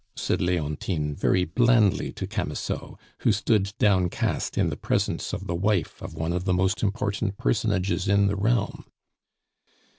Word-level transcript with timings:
said 0.15 0.41
Leontine 0.41 1.13
very 1.13 1.45
blandly 1.45 2.11
to 2.11 2.25
Camusot, 2.25 2.95
who 3.19 3.31
stood 3.31 3.71
downcast 3.77 4.57
in 4.57 4.71
the 4.71 4.75
presence 4.75 5.31
of 5.31 5.45
the 5.45 5.53
wife 5.53 6.01
of 6.01 6.15
one 6.15 6.33
of 6.33 6.45
the 6.45 6.53
most 6.55 6.81
important 6.81 7.37
personages 7.37 8.07
in 8.07 8.25
the 8.25 8.35
realm. 8.35 8.85